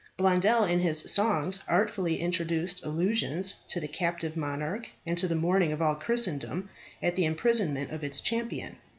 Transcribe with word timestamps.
Blondel 0.17 0.63
in 0.63 0.79
his 0.79 1.01
songs 1.13 1.59
artfully 1.67 2.19
introduced 2.19 2.83
allusions 2.83 3.53
to 3.67 3.79
the 3.79 3.87
captive 3.87 4.35
monarch 4.35 4.89
and 5.05 5.15
to 5.15 5.27
the 5.27 5.35
mourning 5.35 5.71
of 5.71 5.79
all 5.79 5.93
Christendom 5.93 6.69
at 7.03 7.15
the 7.15 7.25
imprisonment 7.25 7.91
of 7.91 8.03
its 8.03 8.19
champion. 8.19 8.77